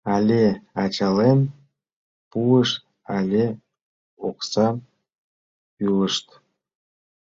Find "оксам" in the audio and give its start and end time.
4.27-4.75